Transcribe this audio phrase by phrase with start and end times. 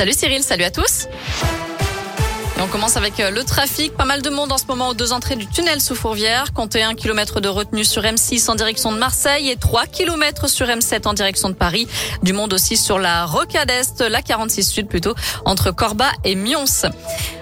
[0.00, 1.08] Salut Cyril, salut à tous.
[2.58, 3.94] on commence avec euh, le trafic.
[3.94, 6.54] Pas mal de monde en ce moment aux deux entrées du tunnel sous Fourvière.
[6.54, 10.66] Comptez un kilomètre de retenue sur M6 en direction de Marseille et 3 km sur
[10.68, 11.86] M7 en direction de Paris.
[12.22, 16.64] Du monde aussi sur la Rocade Est, la 46 Sud plutôt, entre Corba et Mions.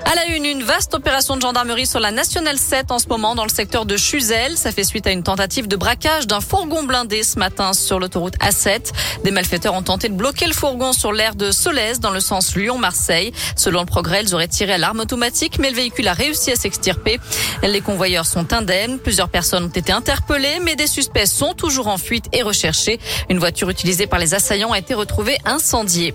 [0.04, 3.34] À la une, une vaste opération de gendarmerie sur la Nationale 7 en ce moment
[3.34, 4.56] dans le secteur de Chuzel.
[4.56, 8.36] Ça fait suite à une tentative de braquage d'un fourgon blindé ce matin sur l'autoroute
[8.38, 8.92] A7.
[9.24, 12.56] Des malfaiteurs ont tenté de bloquer le fourgon sur l'aire de Solèze dans le sens
[12.56, 13.32] Lyon-Marseille.
[13.56, 16.56] Selon le progrès, ils auraient tiré à l'arme automatique, mais le véhicule a réussi à
[16.56, 17.20] s'extirper.
[17.62, 18.98] Les convoyeurs sont indemnes.
[18.98, 22.98] Plusieurs personnes ont été interpellées, mais des suspects sont toujours en fuite et recherchés.
[23.28, 26.14] Une voiture utilisée par les assaillants a été retrouvée incendiée.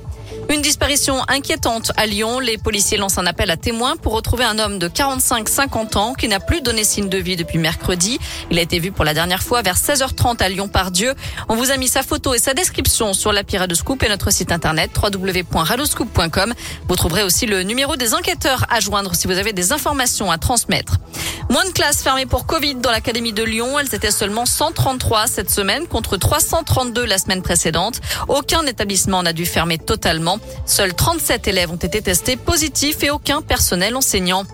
[0.50, 2.40] Une disparition inquiétante à Lyon.
[2.40, 6.28] Les policiers lancent un appel à témoins pour retrouver un homme de 45-50 ans qui
[6.28, 8.20] n'a plus donné signe de vie depuis mercredi.
[8.52, 11.14] Il a été vu pour la dernière fois vers 16h30 à Lyon par Dieu.
[11.50, 14.52] On vous a mis sa photo et sa description sur l'appli Radoscoop et notre site
[14.52, 16.54] internet www.radoscoop.com.
[16.88, 20.38] Vous trouverez aussi le numéro des enquêteurs à joindre si vous avez des informations à
[20.38, 20.98] transmettre.
[21.50, 23.78] Moins de classes fermées pour Covid dans l'Académie de Lyon.
[23.80, 28.02] Elles étaient seulement 133 cette semaine contre 332 la semaine précédente.
[28.28, 30.33] Aucun établissement n'a dû fermer totalement.
[30.66, 34.45] Seuls 37 élèves ont été testés positifs et aucun personnel enseignant.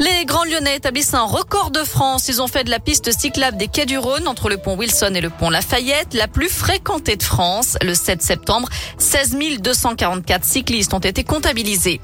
[0.00, 2.28] Les Grands Lyonnais établissent un record de France.
[2.28, 5.12] Ils ont fait de la piste cyclable des quais du Rhône entre le pont Wilson
[5.14, 7.76] et le pont Lafayette la plus fréquentée de France.
[7.82, 8.68] Le 7 septembre,
[8.98, 12.00] 16 244 cyclistes ont été comptabilisés.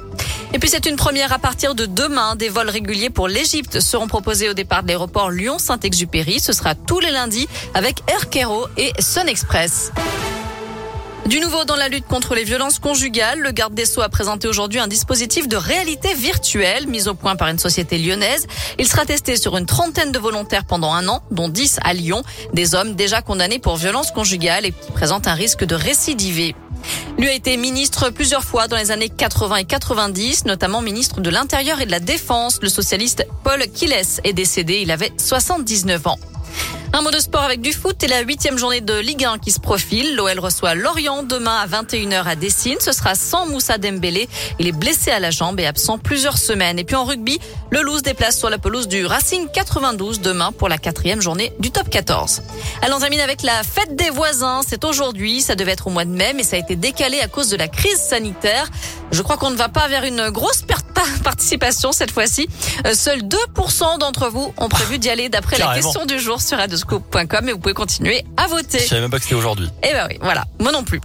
[0.52, 2.36] Et puis c'est une première à partir de demain.
[2.36, 6.40] Des vols réguliers pour l'Égypte seront proposés au départ de l'aéroport Lyon-Saint-Exupéry.
[6.40, 9.92] Ce sera tous les lundis avec Air Cairo et Sun Express.
[11.26, 14.46] Du nouveau dans la lutte contre les violences conjugales, le garde des Sceaux a présenté
[14.46, 18.46] aujourd'hui un dispositif de réalité virtuelle mis au point par une société lyonnaise.
[18.78, 22.22] Il sera testé sur une trentaine de volontaires pendant un an, dont 10 à Lyon,
[22.52, 26.54] des hommes déjà condamnés pour violences conjugales et qui présentent un risque de récidiver.
[27.16, 31.30] Lui a été ministre plusieurs fois dans les années 80 et 90, notamment ministre de
[31.30, 32.58] l'Intérieur et de la Défense.
[32.60, 36.18] Le socialiste Paul Kiles est décédé, il avait 79 ans.
[36.96, 39.50] Un mot de sport avec du foot et la huitième journée de Ligue 1 qui
[39.50, 40.14] se profile.
[40.14, 42.76] L'OL reçoit Lorient demain à 21h à Dessine.
[42.78, 44.28] Ce sera sans Moussa Dembélé.
[44.60, 46.78] Il est blessé à la jambe et absent plusieurs semaines.
[46.78, 50.68] Et puis en rugby, le Loose déplace sur la pelouse du Racing 92 demain pour
[50.68, 52.42] la quatrième journée du top 14.
[52.82, 54.60] Allons termine avec la fête des voisins.
[54.64, 55.40] C'est aujourd'hui.
[55.40, 57.56] Ça devait être au mois de mai, mais ça a été décalé à cause de
[57.56, 58.70] la crise sanitaire.
[59.10, 60.83] Je crois qu'on ne va pas vers une grosse perte
[61.22, 62.48] participation cette fois-ci.
[62.86, 66.58] Euh, seuls 2% d'entre vous ont prévu d'y aller d'après la question du jour sur
[66.58, 68.78] radioscope.com et vous pouvez continuer à voter.
[68.80, 69.68] Je savais même pas que c'était aujourd'hui.
[69.82, 70.44] Eh ben oui, voilà.
[70.60, 71.00] Moi non plus.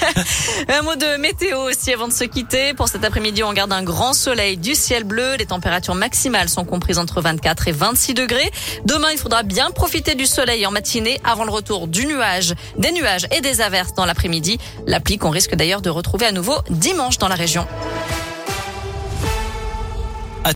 [0.68, 2.74] un mot de météo aussi avant de se quitter.
[2.74, 5.36] Pour cet après-midi, on garde un grand soleil, du ciel bleu.
[5.36, 8.50] Les températures maximales sont comprises entre 24 et 26 degrés.
[8.84, 12.92] Demain, il faudra bien profiter du soleil en matinée avant le retour du nuage, des
[12.92, 14.58] nuages et des averses dans l'après-midi.
[14.86, 17.66] L'appli qu'on risque d'ailleurs de retrouver à nouveau dimanche dans la région.